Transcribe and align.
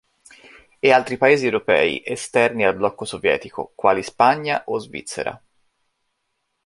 E 0.81 0.91
altri 0.91 1.15
paesi 1.17 1.45
europei 1.45 2.01
esterni 2.03 2.65
al 2.65 2.75
blocco 2.75 3.05
sovietico, 3.05 3.71
quali 3.75 4.01
Spagna 4.01 4.63
o 4.65 4.79
Svizzera. 4.79 5.39